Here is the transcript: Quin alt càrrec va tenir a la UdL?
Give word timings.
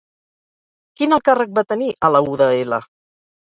Quin 0.99 1.13
alt 1.17 1.25
càrrec 1.29 1.51
va 1.59 1.65
tenir 1.75 1.91
a 1.93 2.11
la 2.15 2.23
UdL? 2.31 2.75